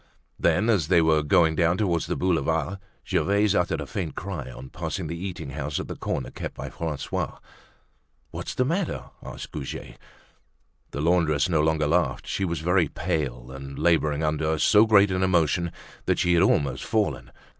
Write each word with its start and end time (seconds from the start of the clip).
Then 0.39 0.67
as 0.67 0.87
they 0.87 0.99
were 0.99 1.21
going 1.21 1.53
down 1.53 1.77
towards 1.77 2.07
the 2.07 2.15
Boulevard, 2.15 2.79
Gervaise 3.07 3.53
uttered 3.53 3.79
a 3.81 3.85
faint 3.85 4.15
cry 4.15 4.49
on 4.49 4.71
passing 4.71 5.05
the 5.05 5.15
eating 5.15 5.51
house 5.51 5.79
at 5.79 5.87
the 5.87 5.95
corner 5.95 6.31
kept 6.31 6.55
by 6.55 6.71
Francois. 6.71 7.37
"What's 8.31 8.55
the 8.55 8.65
matter?" 8.65 9.11
asked 9.21 9.51
Goujet. 9.51 9.99
The 10.89 11.01
laundress 11.01 11.49
no 11.49 11.61
longer 11.61 11.85
laughed. 11.85 12.25
She 12.25 12.45
was 12.45 12.61
very 12.61 12.87
pale, 12.87 13.51
and 13.51 13.77
laboring 13.77 14.23
under 14.23 14.57
so 14.57 14.87
great 14.87 15.11
an 15.11 15.21
emotion 15.21 15.71
that 16.07 16.17
she 16.17 16.33
had 16.33 16.41
almost 16.41 16.83
fallen. 16.83 17.29